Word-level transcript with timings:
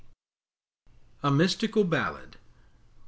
A 1.21 1.29
MYSTICAL 1.29 1.83
BALLAD. 1.83 2.37